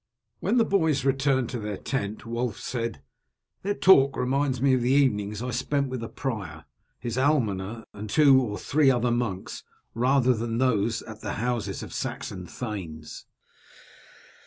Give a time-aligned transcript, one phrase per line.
[0.39, 3.03] When the boys returned to their tent Wulf said,
[3.61, 6.65] "Their talk reminds me of the evenings I spent with the prior,
[6.99, 11.83] his almoner, and two or three other monks, rather than of those at the houses
[11.83, 13.27] of Saxon thanes."